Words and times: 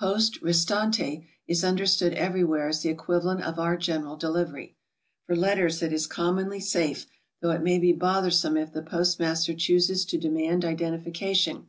'Tos'te 0.00 0.40
restante" 0.40 1.26
is 1.46 1.62
understood 1.62 2.14
everyw'here 2.14 2.70
as 2.70 2.80
t'he 2.80 2.88
equivalent 2.88 3.42
of 3.42 3.58
our 3.58 3.76
"General 3.76 4.16
Delivery." 4.16 4.74
For 5.26 5.36
letters 5.36 5.82
it 5.82 5.92
is 5.92 6.06
commonly 6.06 6.58
safe, 6.58 7.04
thoug'h 7.42 7.56
it 7.56 7.62
may 7.62 7.78
be 7.78 7.92
bothersome 7.92 8.56
if 8.56 8.72
the 8.72 8.80
postmaster 8.80 9.52
chooses 9.52 10.06
to 10.06 10.16
demand 10.16 10.64
identification. 10.64 11.66